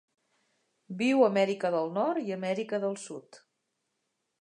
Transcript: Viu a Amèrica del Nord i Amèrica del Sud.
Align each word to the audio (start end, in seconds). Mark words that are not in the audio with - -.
Viu 1.01 1.21
a 1.25 1.27
Amèrica 1.33 1.71
del 1.77 1.93
Nord 1.99 2.31
i 2.33 2.37
Amèrica 2.39 2.83
del 2.87 3.01
Sud. 3.07 3.43